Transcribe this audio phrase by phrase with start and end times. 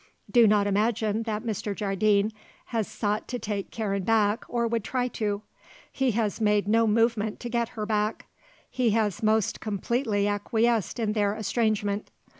[0.31, 1.75] Do not imagine that Mr.
[1.75, 2.31] Jardine
[2.73, 5.43] has sought to take Karen back or would try to.
[5.91, 8.25] He has made no movement to get her back.
[8.67, 12.09] He has most completely acquiesced in their estrangement.